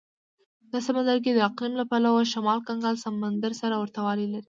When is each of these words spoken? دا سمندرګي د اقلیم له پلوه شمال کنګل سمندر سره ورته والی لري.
دا 0.71 0.79
سمندرګي 0.87 1.31
د 1.33 1.39
اقلیم 1.49 1.73
له 1.79 1.85
پلوه 1.91 2.21
شمال 2.33 2.59
کنګل 2.67 2.95
سمندر 3.05 3.51
سره 3.61 3.75
ورته 3.81 3.99
والی 4.05 4.25
لري. 4.29 4.39